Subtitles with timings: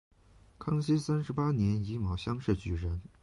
[0.57, 2.99] 康熙三十八年己卯乡试举人。